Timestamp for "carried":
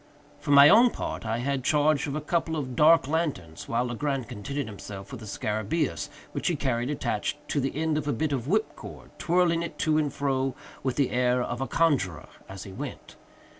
6.55-6.89